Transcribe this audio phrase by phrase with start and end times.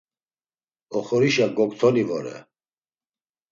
[0.97, 2.37] Oxorişa goktoni vore.